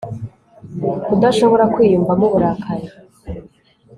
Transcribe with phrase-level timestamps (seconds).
[1.05, 2.87] Kudashobora kwiyumvamo uburakari